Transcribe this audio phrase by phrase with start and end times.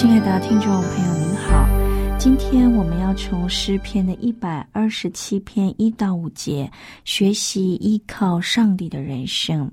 [0.00, 1.68] 亲爱的听众朋友，您好。
[2.18, 6.72] 今天我们要从诗篇的一百二十七篇一到五节
[7.04, 9.70] 学习依靠上帝的人生。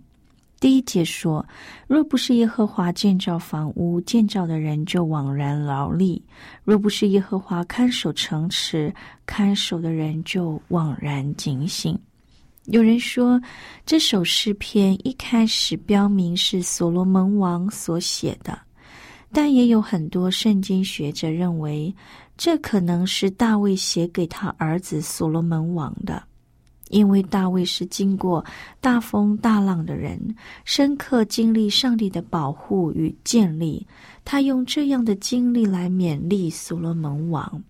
[0.60, 1.46] 第一节说
[1.88, 6.22] ：“若不是耶和华建造房屋，建造的人就枉然劳力；
[6.66, 8.94] 若不是耶和华看守城池，
[9.26, 11.98] 看守的人就枉然警醒。”
[12.68, 13.42] 有人说，
[13.86, 18.67] 这首诗篇一开始标明是所罗门王所写的。
[19.40, 21.94] 但也有很多圣经学者认为，
[22.38, 26.24] 这可能是大卫写给他儿子所罗门王的，
[26.90, 28.44] 因为大卫是经过
[28.82, 30.20] 大风大浪的人，
[30.66, 33.86] 深刻经历上帝的保护与建立，
[34.26, 37.62] 他用这样的经历来勉励所罗门王。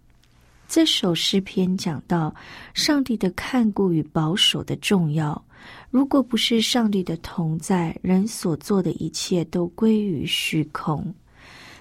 [0.69, 2.33] 这首诗篇讲到
[2.73, 5.43] 上帝的看顾与保守的重要，
[5.91, 11.13] 如果不是上帝的同在，人所做的一切都归于虚空。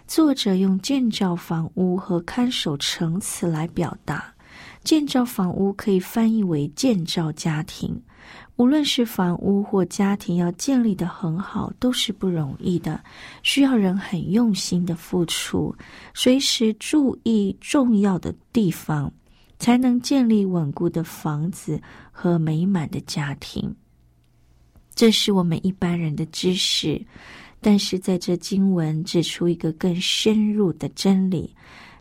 [0.06, 4.32] 作者用建造房屋和看守城词来表达，
[4.84, 8.00] 建造房屋可以翻译为建造家庭。
[8.54, 13.02] 无论是房屋或家庭，要建立的很好，都是不容易的，
[13.42, 15.74] 需要人很用心的付出，
[16.14, 19.12] 随时注意重要的地方，
[19.58, 21.80] 才能建立稳固的房子
[22.12, 23.74] 和美满的家庭。
[24.94, 27.04] 这是我们一般人的知识。
[27.60, 31.52] 但是在这经文指出一个更深入的真理，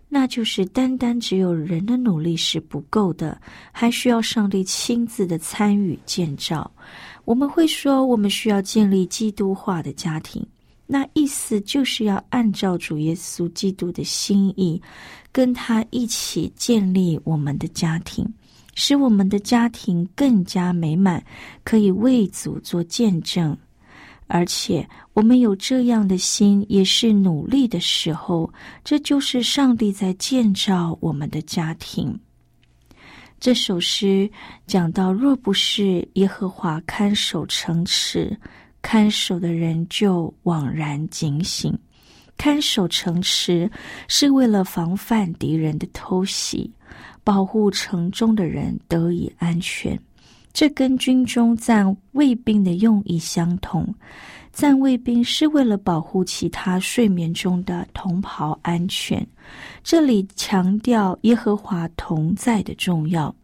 [0.08, 3.40] 那就是单单只有人的努力是不够的，
[3.72, 6.72] 还需要上帝亲自的参与建造。
[7.24, 10.46] 我们会说，我们需要建立基督化的家庭，
[10.86, 14.80] 那意思就是要按照主耶稣基督的心意，
[15.32, 18.24] 跟他一起建立我们的家庭，
[18.76, 21.26] 使我们的家庭更加美满，
[21.64, 23.58] 可以为主做见证。
[24.28, 28.52] 而且，我们有这样的心，也是努力的时候。
[28.84, 32.20] 这就是上帝在建造我们的家庭。
[33.40, 34.30] 这首诗
[34.66, 38.36] 讲到，若不是耶和华看守城池，
[38.82, 41.78] 看守的人就枉然警醒。
[42.38, 43.70] 看守城池
[44.08, 46.70] 是为了防范敌人的偷袭，
[47.24, 49.98] 保护城中的人得以安全。
[50.56, 53.94] 这跟军中赞卫兵的用意相同，
[54.54, 59.28] 赞卫兵是为了保护其他睡眠中的同袍安全。
[59.84, 63.36] 这里强调耶和华同在的重要。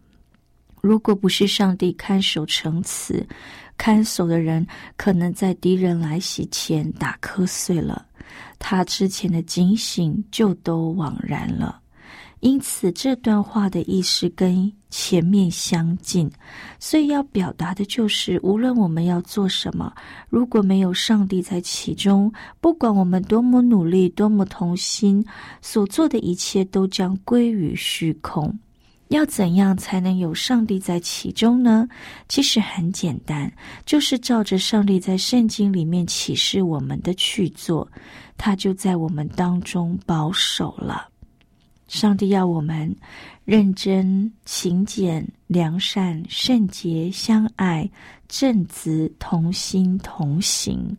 [0.79, 3.27] 如果不是上帝看守城池，
[3.75, 8.05] 看守的人可能在敌人来袭前打瞌睡了，
[8.57, 11.80] 他之前的警醒就都枉然了。
[12.41, 16.29] 因此，这段话的意思跟前面相近，
[16.79, 19.93] 所以要表达的就是：无论我们要做什么，
[20.27, 25.23] 如果没有上帝在其中，不管我们多么努力、多么同心，
[25.61, 28.59] 所做的一切都将归于虚空。
[29.09, 31.87] 要怎样才能有上帝在其中呢？
[32.27, 33.51] 其实很简单，
[33.85, 37.87] 就是照着上帝在圣经里面启示我们的去做，
[38.35, 41.10] 他就在我们当中保守了。
[41.91, 42.95] 上帝要我们
[43.43, 47.87] 认真、勤俭、良善、圣洁、相爱、
[48.29, 50.95] 正直、同心同行，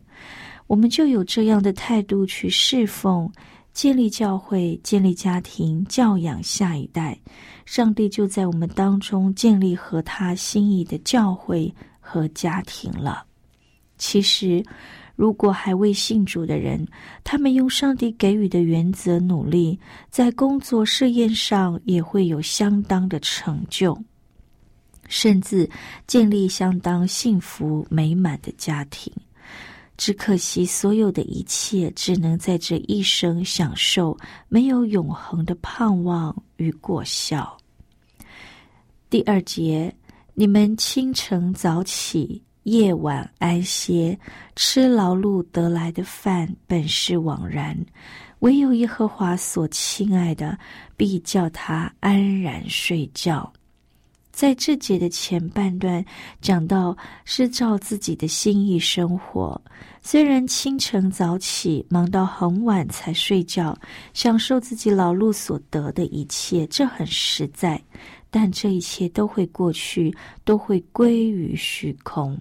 [0.67, 3.27] 我们就有这样的态度去侍奉、
[3.73, 7.17] 建立教会、建立家庭、教养下一代。
[7.65, 13.25] 上帝就在我们当中建立和他心意的教会和家庭了。
[13.97, 14.63] 其实。
[15.15, 16.85] 如果还未信主的人，
[17.23, 19.79] 他们用上帝给予的原则努力，
[20.09, 23.97] 在工作试验上也会有相当的成就，
[25.07, 25.69] 甚至
[26.07, 29.13] 建立相当幸福美满的家庭。
[29.95, 34.17] 只可惜所有的一切只能在这一生享受，
[34.49, 37.55] 没有永恒的盼望与果效。
[39.11, 39.95] 第二节，
[40.33, 44.17] 你们清晨早起，夜晚安歇，
[44.55, 47.75] 吃劳碌得来的饭，本是枉然；
[48.39, 50.57] 唯有耶和华所亲爱的，
[50.95, 53.51] 必叫他安然睡觉。
[54.31, 56.03] 在这节的前半段
[56.41, 59.61] 讲到是照自己的心意生活，
[60.01, 63.77] 虽然清晨早起，忙到很晚才睡觉，
[64.13, 67.79] 享受自己劳碌所得的一切，这很实在。
[68.31, 70.11] 但这一切都会过去，
[70.43, 72.35] 都会归于虚空。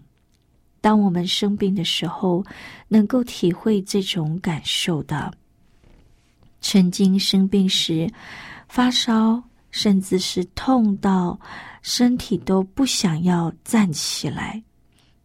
[0.83, 2.45] 当我们生病的时候，
[2.89, 5.33] 能够体会这种感受的。
[6.61, 8.11] 曾经生病时，
[8.69, 11.41] 发烧，甚至是痛到
[11.81, 14.63] 身体都不想要站起来。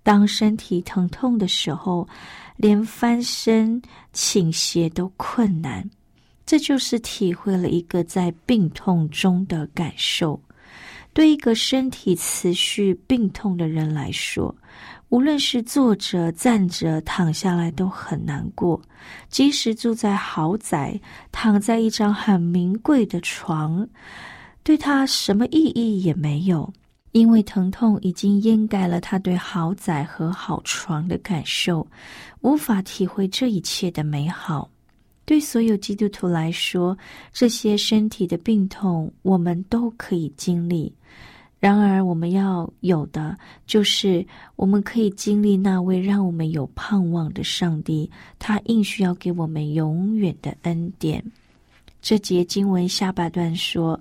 [0.04, 2.08] 当身体疼痛的时候，
[2.56, 3.82] 连翻身、
[4.14, 5.88] 倾斜都困难。
[6.46, 10.42] 这就是体会了一个在病痛中的感受。
[11.14, 14.56] 对一个身体持续病痛的人来说，
[15.10, 18.82] 无论是坐着、站着、躺下来都很难过。
[19.30, 21.00] 即使住在豪宅，
[21.32, 23.88] 躺在一张很名贵的床，
[24.64, 26.72] 对他什么意义也没有，
[27.14, 31.88] 因为疼痛已经掩盖了他对豪宅和好床的感受，
[32.42, 34.70] 无法体会这一切的美好。
[35.24, 36.98] 对所有基督徒来说，
[37.32, 40.94] 这些身体的病痛我们都可以经历。
[41.60, 44.26] 然而，我们要有的就是
[44.56, 51.24] 我们可以经历那位让我们有盼望的上帝，他硬需要给我们永远的恩典。
[52.00, 54.00] 这节经文下半段说：“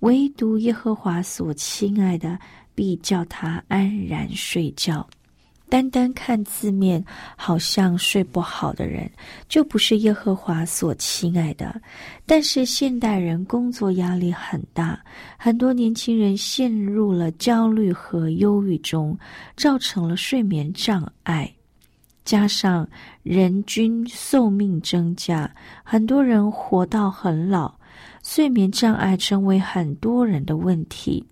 [0.00, 2.38] 唯独耶和华所亲爱的，
[2.74, 5.06] 必叫他安然睡觉。”
[5.68, 7.04] 单单看字面，
[7.36, 9.10] 好像睡不好的人，
[9.48, 11.80] 就不是耶和华所亲爱的。
[12.24, 14.98] 但是现代人工作压力很大，
[15.36, 19.18] 很多年轻人陷入了焦虑和忧郁中，
[19.56, 21.52] 造成了睡眠障碍。
[22.24, 22.88] 加上
[23.22, 25.48] 人均寿命增加，
[25.84, 27.72] 很多人活到很老，
[28.24, 31.24] 睡眠障碍成为很多人的问题。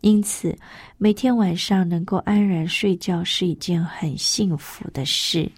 [0.00, 0.56] 因此，
[0.98, 5.50] 每天晚上能够安然睡觉是一件很幸福的事。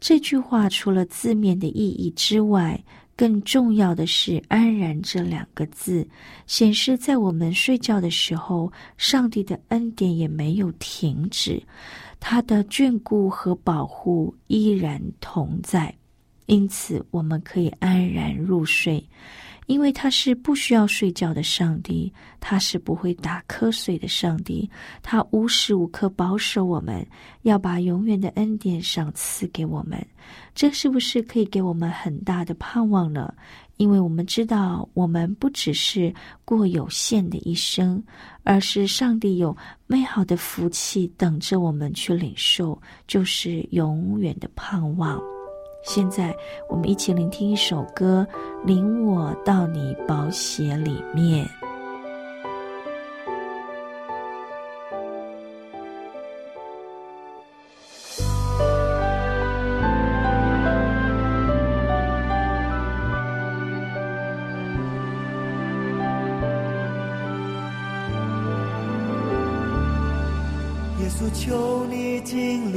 [0.00, 2.82] 这句话除了字面的意义之外，
[3.14, 6.08] 更重要的是“安然”这两个字，
[6.46, 11.62] 显示在我们睡觉的时候，上帝的恩典也没有停止，
[12.18, 15.94] 他的眷顾和保护依然同在。
[16.46, 19.04] 因此，我们可以安然入睡。
[19.70, 24.68] 因为他是不需要睡觉的上帝，他是不会打瞌睡的上帝，
[25.00, 27.06] 他无时无刻保守我们，
[27.42, 30.04] 要把永远的恩典赏赐给我们。
[30.56, 33.32] 这是不是可以给我们很大的盼望呢？
[33.76, 36.12] 因为我们知道，我们不只是
[36.44, 38.02] 过有限的一生，
[38.42, 39.56] 而是上帝有
[39.86, 42.76] 美好的福气等着我们去领受，
[43.06, 45.16] 就是永远的盼望。
[45.82, 46.36] 现在，
[46.68, 48.26] 我们一起聆听一首歌，
[48.66, 51.44] 《领我到你宝血里面》。
[71.00, 72.69] 耶稣，求你进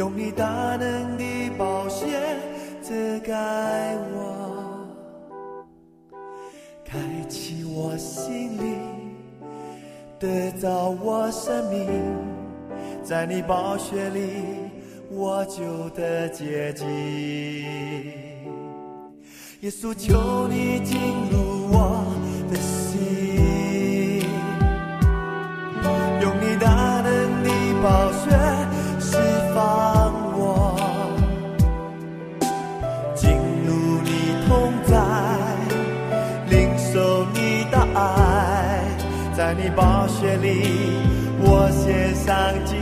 [0.00, 1.24] 用你大能的
[1.58, 2.06] 宝血
[2.82, 3.34] 遮盖
[4.14, 4.88] 我，
[6.86, 8.78] 开启我心灵，
[10.18, 11.86] 得着我生命，
[13.02, 14.30] 在你宝血里
[15.10, 16.88] 我就得洁净。
[19.60, 20.98] 耶稣，求你进
[21.30, 22.06] 入我
[22.50, 24.24] 的心，
[26.22, 27.50] 用你大能的
[27.82, 28.09] 宝
[39.70, 40.46] 在你宝血里，
[41.40, 42.34] 我献上
[42.64, 42.74] 敬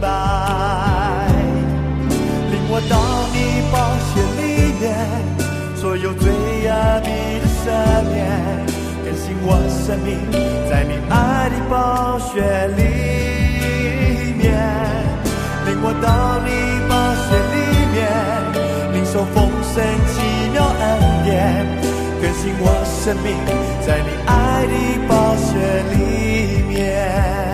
[0.00, 0.06] 拜。
[2.50, 2.96] 领我到
[3.32, 3.36] 你
[3.70, 3.74] 宝
[4.08, 4.42] 血里
[4.80, 4.82] 面，
[5.76, 6.70] 所有罪恶
[7.02, 7.08] 你
[7.40, 7.64] 的赦
[8.08, 8.16] 免，
[9.04, 10.08] 更新我生命，
[10.68, 11.12] 在你爱
[11.50, 12.32] 的宝血
[12.76, 12.80] 里
[14.38, 14.42] 面。
[15.66, 16.48] 领我到你
[16.88, 16.92] 宝
[17.24, 17.56] 血里
[17.92, 17.96] 面，
[18.92, 19.36] 领受丰
[19.74, 19.84] 盛，
[22.24, 23.36] 更新我生命，
[23.86, 24.74] 在你爱的
[25.06, 25.60] 宝血
[25.92, 27.53] 里面。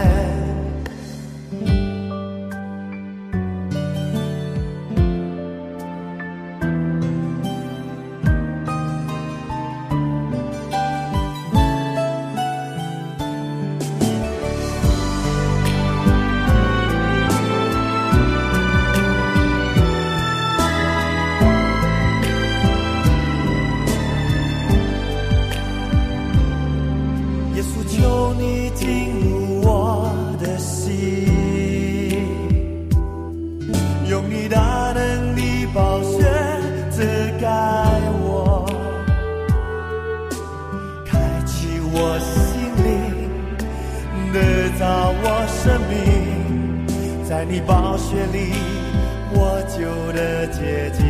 [50.20, 51.00] 的结晶。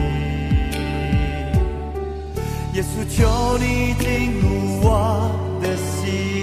[2.74, 4.44] 耶稣，求你进入
[4.82, 4.88] 我
[5.60, 6.39] 的心，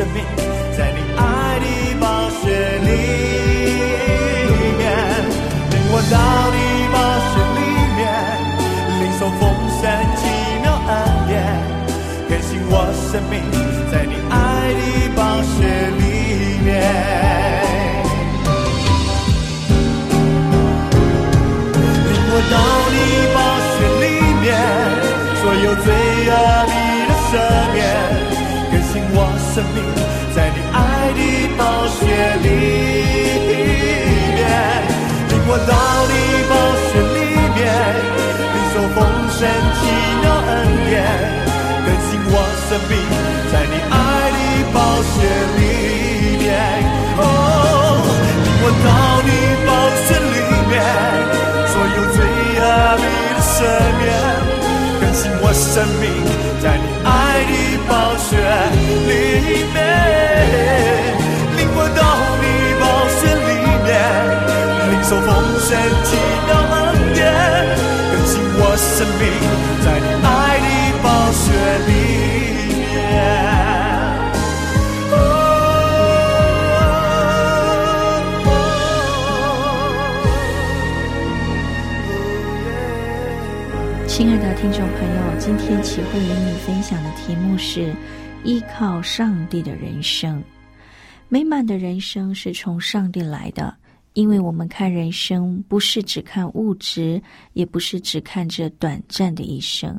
[0.00, 0.24] 生命，
[0.78, 1.20] 在你爱
[1.60, 1.66] 的
[2.00, 2.48] 宝血
[2.80, 2.88] 里
[4.78, 4.88] 面，
[5.72, 6.16] 领我到
[6.56, 6.56] 你
[6.88, 6.96] 宝
[7.28, 7.60] 血里
[7.98, 8.00] 面，
[8.98, 9.42] 领受丰
[9.76, 9.84] 盛
[10.16, 10.22] 奇
[10.62, 10.90] 妙恩
[11.28, 11.36] 典，
[12.30, 12.74] 更新我
[13.12, 13.44] 生命，
[39.40, 39.80] 丰盛奇
[40.20, 40.52] 妙恩
[40.84, 41.00] 典，
[41.86, 42.34] 更新我
[42.68, 42.92] 生命，
[43.50, 43.96] 在你爱
[44.36, 45.16] 的宝血
[45.56, 45.60] 里
[46.36, 46.44] 面。
[47.16, 47.24] 哦，
[48.44, 48.86] 领我到
[49.24, 49.28] 你
[49.64, 49.68] 宝
[50.04, 50.36] 血里
[50.68, 50.72] 面。
[51.72, 52.20] 所有罪
[52.60, 52.62] 恶
[53.00, 53.56] 你的赦
[53.96, 54.04] 免，
[55.00, 56.04] 更新我生命，
[56.60, 57.08] 在你爱
[57.48, 57.52] 的
[57.88, 58.36] 宝血
[59.08, 59.10] 里
[59.72, 59.78] 面，
[61.56, 61.98] 领我到
[62.42, 62.44] 你
[62.78, 62.84] 宝
[63.16, 63.18] 血
[63.48, 63.48] 里
[63.86, 63.88] 面，
[64.90, 65.28] 领受丰
[65.64, 65.68] 盛
[66.04, 66.10] 奇
[66.46, 66.79] 妙恩，
[69.00, 69.24] 生命，
[69.82, 70.68] 在你爱的
[71.02, 71.48] 宝血
[71.86, 71.92] 里
[72.76, 72.84] 面。
[84.06, 87.94] 亲爱的听众朋友，今天启慧与你分享的题目是
[88.44, 90.44] 依靠上帝的人生。
[91.30, 93.74] 美满的人生是从上帝来的，
[94.14, 99.98] 因为我们看人生不是只看物质，也不是只看这短暂的一生，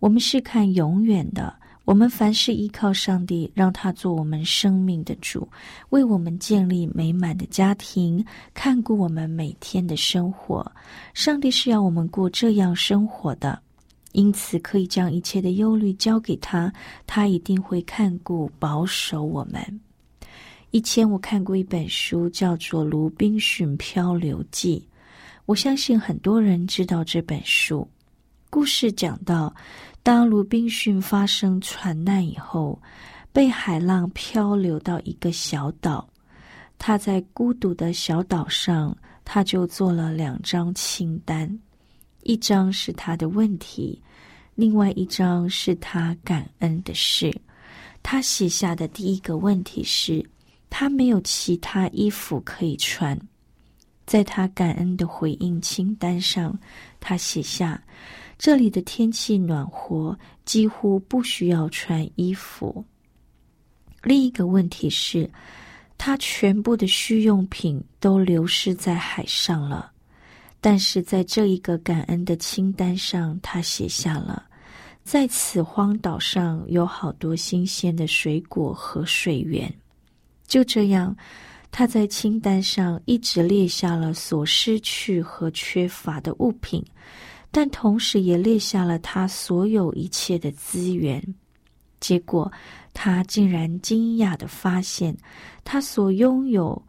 [0.00, 1.54] 我们是看永远的。
[1.84, 5.48] 我们凡事依靠上帝，让他做我们生命的主，
[5.90, 10.64] 为我们建立美满的家庭，看顾我们每天的生活。
[11.12, 13.60] 上帝是要我们过这样生活的，
[14.12, 16.72] 因此可以将一切的忧虑交给他，
[17.04, 19.80] 他一定会看顾保守我们。
[20.72, 24.82] 以前我看过一本书，叫做《鲁滨逊漂流记》，
[25.44, 27.86] 我相信很多人知道这本书。
[28.48, 29.54] 故事讲到，
[30.02, 32.80] 当鲁滨逊发生船难以后，
[33.34, 36.08] 被海浪漂流到一个小岛。
[36.78, 41.60] 他在孤独的小岛上，他就做了两张清单，
[42.22, 44.00] 一张是他的问题，
[44.54, 47.30] 另外一张是他感恩的事。
[48.02, 50.24] 他写下的第一个问题是，
[50.74, 53.16] 他没有其他衣服可以穿。
[54.06, 56.58] 在他感恩的回应清单上，
[56.98, 57.80] 他写下。
[58.38, 62.82] 这里的天气暖和，几乎不需要穿衣服。
[64.02, 65.30] 另一个问题是，
[65.98, 69.92] 他全部的需用品都流失在海上了。
[70.58, 74.42] 但是在这一个感恩的清单上，他写下了，
[75.04, 79.70] 在此荒岛上有好多新鲜的水果和水源。
[80.52, 81.16] 就这样，
[81.70, 86.84] 他在清单上一直列下了所失去和缺乏的物品。
[87.50, 91.22] 但同时也列下了他所有一切的资源，
[92.00, 92.52] 结果
[92.92, 95.16] 他竟然惊讶的发现，
[95.64, 96.82] 他所拥有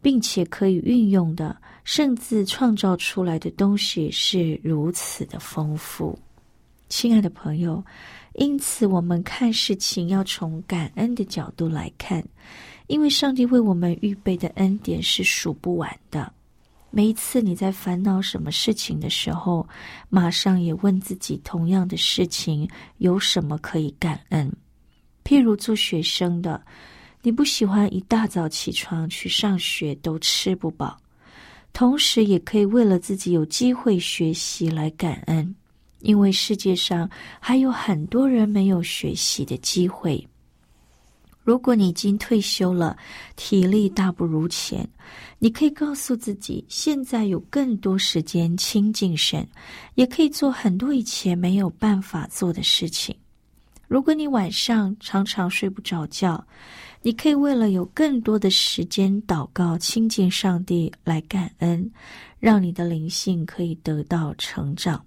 [0.00, 6.18] 并且可以运用的，甚至创造出来的东西是如此的丰富。
[6.88, 7.84] 亲爱的朋友，
[8.36, 12.22] 因此我们看事情要从感恩的角度来看，
[12.86, 16.32] 因为上帝为我们预备的恩典是数不完的。
[16.90, 19.66] 每一次你在烦恼什么事情的时候，
[20.08, 24.52] 马上也问自己同样的事情有什么可以感恩。
[25.24, 26.62] 譬如做学生的，
[27.22, 30.96] 你不喜欢一大早起床去上学都吃不饱，
[31.72, 35.52] 同时也可以为了自己有机会学习来感恩，
[36.00, 37.10] 因为世界上
[37.40, 40.24] 还有很多人没有学习的机会。
[41.44, 42.96] 如果你已经退休了，
[43.36, 44.88] 体力大不如前，
[45.38, 49.46] 你可以告诉自己，现在有更多时间亲近神，
[49.94, 53.14] 也可以做很多以前没有办法做的事情。
[53.86, 56.42] 如果你晚上常常睡不着觉，
[57.02, 61.88] 你可以为了有更多的时间祷告、亲近上帝来感恩，
[62.40, 65.04] 让你的灵性可以得到成长。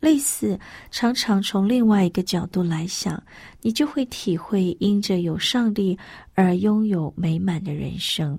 [0.00, 0.58] 类似，
[0.90, 3.22] 常常从另外一个角度来想，
[3.60, 5.96] 你就会体会因着有上帝
[6.34, 8.38] 而拥有美满的人生。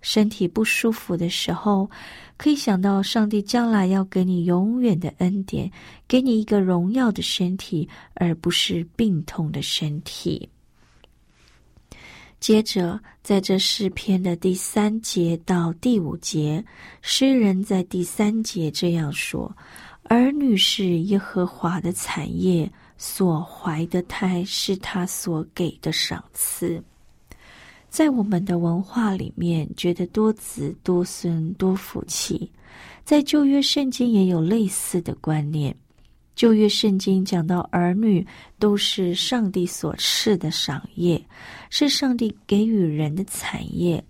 [0.00, 1.88] 身体不舒服的时候，
[2.36, 5.70] 可以想到上帝将来要给你永远的恩典，
[6.08, 10.48] 给你一个荣耀的身体，而不是病痛的身体。
[12.38, 16.62] 接着，在这诗篇的第三节到第五节，
[17.00, 19.54] 诗人在第三节这样说。
[20.04, 26.82] 儿女是耶和华的产业，所怀的胎是他所给的赏赐。
[27.88, 32.50] 在我们的文化里面，觉得多子多孙多福气。
[33.04, 35.74] 在旧约圣经也有类似的观念。
[36.34, 38.26] 旧约圣经讲到儿女
[38.58, 41.24] 都是上帝所赐的赏业，
[41.70, 44.02] 是上帝给予人的产业。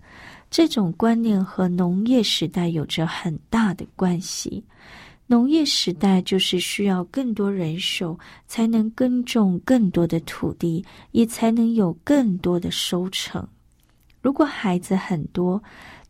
[0.49, 4.63] 这种观念和农业时代有着很大的关系。
[5.27, 8.17] 农业时代就是需要更多人手，
[8.47, 13.47] 才能耕种更多的土地，也才能有更多的收成。
[14.21, 15.61] 如果孩子很多，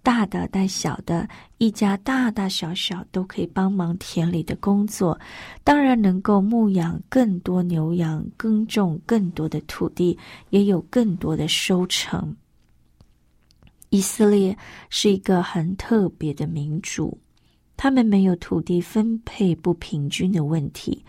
[0.03, 5.17] 大的带小的，一家大大小小都可以帮忙田里的工作，
[5.63, 10.17] 当然能够牧养更多牛羊，耕种更多的土地，
[10.49, 12.35] 也有更多的收成。
[13.89, 14.57] 以色列
[14.89, 17.17] 是一个很特别的民族。
[17.77, 21.03] 他们没有土地分配不平均的问题，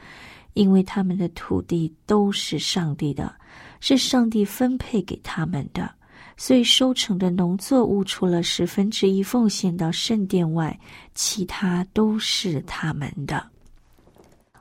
[0.54, 3.34] 因为他们的土地都是上帝的，
[3.80, 5.90] 是上帝分配给他们的，
[6.36, 10.78] 所以收成的农作物除了十分之一奉献到圣殿外，
[11.14, 13.46] 其他都是他们的。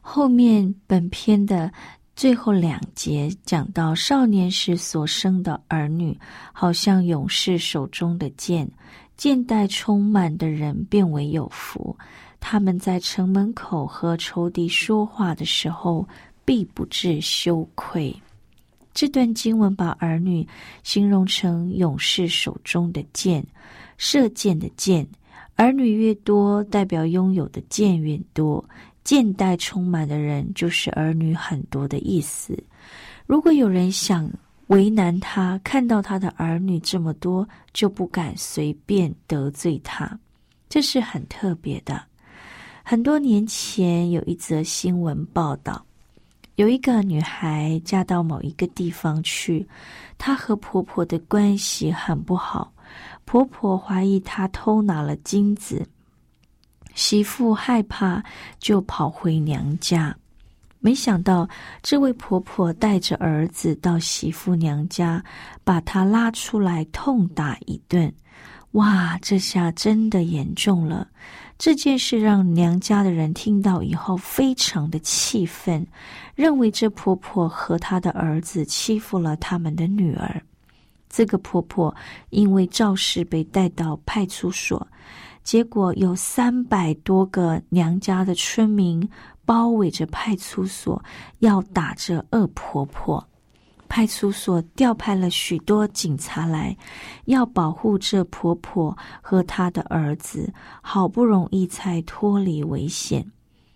[0.01, 1.71] 后面本篇的
[2.15, 6.17] 最后两节讲到，少年时所生的儿女，
[6.53, 8.69] 好像勇士手中的剑。
[9.17, 11.95] 见待充满的人变为有福，
[12.39, 16.07] 他们在城门口和仇敌说话的时候，
[16.43, 18.15] 必不致羞愧。
[18.93, 20.47] 这段经文把儿女
[20.83, 23.45] 形容成勇士手中的箭，
[23.97, 25.05] 射箭的箭。
[25.55, 28.63] 儿女越多，代表拥有的箭越多。
[29.03, 32.57] 见待充满的人，就是儿女很多的意思。
[33.27, 34.29] 如果有人想，
[34.67, 40.19] 为难他，看到他的儿女这么多，就不敢随便得罪他，
[40.67, 42.01] 这是很特别的。
[42.83, 45.85] 很多年前有一则新闻报道，
[46.55, 49.67] 有一个女孩嫁到某一个地方去，
[50.17, 52.73] 她和婆婆的关系很不好，
[53.23, 55.87] 婆婆怀疑她偷拿了金子，
[56.95, 58.23] 媳妇害怕，
[58.59, 60.15] 就跑回娘家。
[60.85, 61.49] 没想到，
[61.81, 65.23] 这位婆婆带着儿子到媳妇娘家，
[65.63, 68.13] 把她拉出来痛打一顿。
[68.73, 71.07] 哇，这下真的严重了！
[71.57, 75.83] 这件事让娘家的人听到以后非常的气愤，
[76.35, 80.39] 认为这婆婆和她的儿子欺负了他们的女儿。
[81.09, 81.95] 这个婆婆
[82.29, 84.87] 因为肇事被带到派出所，
[85.43, 89.09] 结果有三百多个娘家的村民。
[89.45, 91.01] 包围着派出所，
[91.39, 93.25] 要打这恶婆婆。
[93.87, 96.75] 派出所调派了许多警察来，
[97.25, 100.51] 要保护这婆婆和她的儿子。
[100.81, 103.23] 好不容易才脱离危险，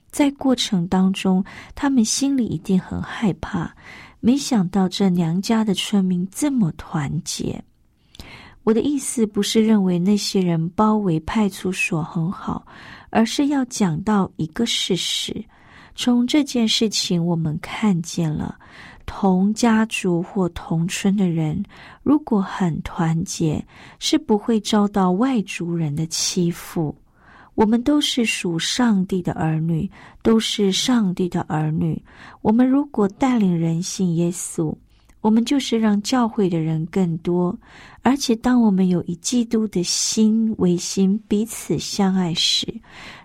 [0.10, 3.72] 在过程当中，他们心里一定很害怕。
[4.20, 7.64] 没想到这娘家的村民这么团结。
[8.64, 12.66] 我的意思不是认为那些人包围派出所很好，
[13.12, 15.46] 而是要讲到一个事实。
[16.02, 18.58] 从这件事情，我们看见了
[19.06, 21.62] 同家族或同村的人，
[22.04, 23.62] 如果很团结，
[24.00, 26.96] 是不会遭到外族人的欺负。
[27.54, 32.02] 我们都是属上帝的儿女，都是上帝的儿女。
[32.42, 34.74] 我们如果带领人信耶稣。
[35.22, 37.54] 我们就是让教会的人更多，
[38.04, 42.74] 而且当我们有以基督的心为心，彼此相爱时，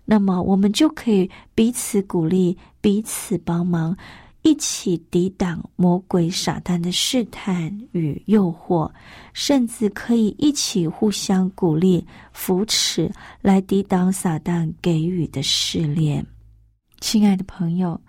[0.05, 3.97] 那么我们就可以彼此鼓励、彼此帮忙，
[4.43, 8.91] 一起抵挡魔鬼撒旦的试探与诱惑，
[9.33, 16.25] 甚至可以一起互相鼓励、扶持，来抵挡撒旦给予的试炼。
[17.01, 18.01] 亲爱的朋友。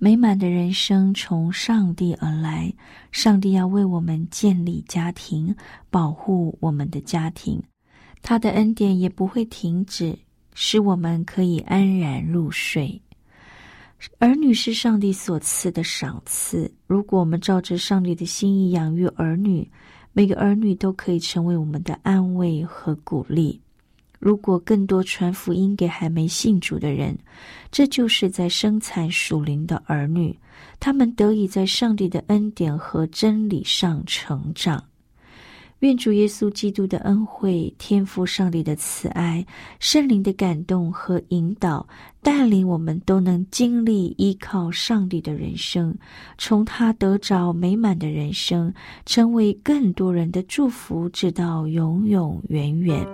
[0.00, 2.72] 美满的人生从上帝而来，
[3.10, 5.52] 上帝要为我们建立家庭，
[5.90, 7.60] 保护我们的家庭，
[8.22, 10.16] 他的恩典也不会停止，
[10.60, 13.00] 使我们可以安然入睡。
[14.18, 19.70] 儿女是上帝所赐的赏赐，如果我们照着上帝的心意养育儿女，
[20.12, 23.60] 每个儿女都可以成为我们的安慰和鼓励。
[24.18, 27.16] 如果更多传福音给还没信主的人，
[27.70, 30.36] 这就是在生产属灵的儿女，
[30.80, 34.87] 他们得以在上帝的恩典和真理上成长。
[35.80, 39.46] 愿主耶稣基督的恩惠、天赋上帝的慈爱、
[39.78, 41.86] 圣灵的感动和引导，
[42.20, 45.96] 带领我们都能经历依靠上帝的人生，
[46.36, 48.74] 从他得着美满的人生，
[49.06, 53.06] 成为更多人的祝福，直到永永远远。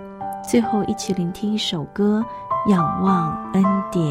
[0.43, 2.25] 最后，一起聆听一首歌，
[2.71, 4.03] 《仰望恩典》。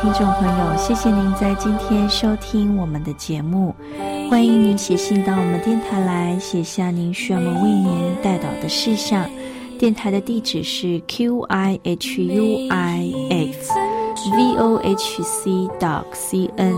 [0.00, 3.74] 听众朋友，谢谢您在今天收听我们的节目。
[4.28, 9.28] 欢迎您写信到我们电台来，写下您需要我们为您带导的事项。
[9.78, 13.72] 电台的地址是 q i h u i x
[14.36, 16.74] v o h c dot c n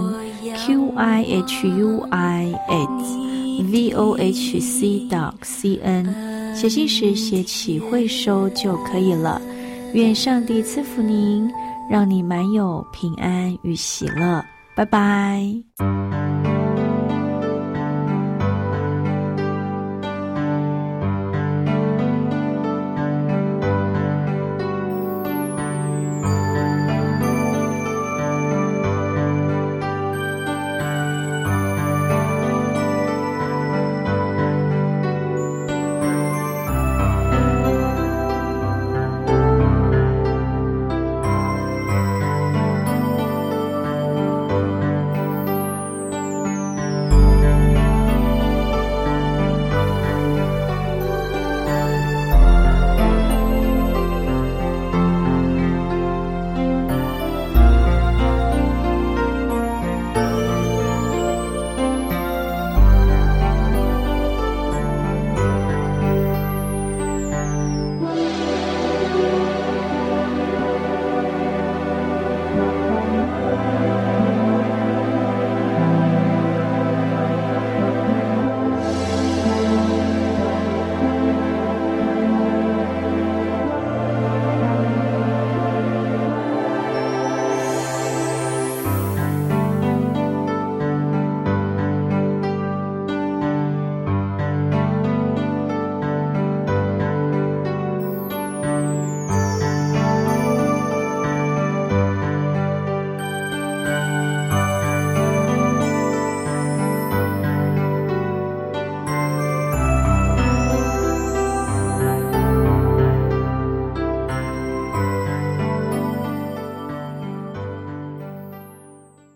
[0.57, 3.17] q i h u i x
[3.73, 6.55] v o h c dot c n。
[6.55, 9.41] 写信时写起会收就可以了。
[9.95, 11.51] 愿上帝赐福您，
[11.89, 14.45] 让你满有平安与喜乐。
[14.77, 16.16] 拜拜。